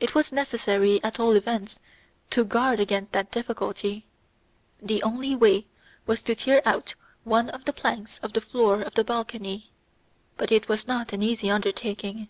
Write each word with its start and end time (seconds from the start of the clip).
It 0.00 0.14
was 0.14 0.32
necessary 0.32 1.02
at 1.02 1.18
all 1.18 1.30
events 1.34 1.78
to 2.28 2.44
guard 2.44 2.78
against 2.78 3.12
that 3.12 3.30
difficulty; 3.32 4.04
the 4.82 5.02
only 5.02 5.34
way 5.34 5.66
was 6.04 6.20
to 6.24 6.34
tear 6.34 6.60
out 6.68 6.94
one 7.24 7.48
of 7.48 7.64
the 7.64 7.72
planks 7.72 8.18
of 8.18 8.34
the 8.34 8.42
floor 8.42 8.82
of 8.82 8.92
the 8.96 9.02
balcony, 9.02 9.70
but 10.36 10.52
it 10.52 10.68
was 10.68 10.86
not 10.86 11.14
an 11.14 11.22
easy 11.22 11.50
undertaking. 11.50 12.28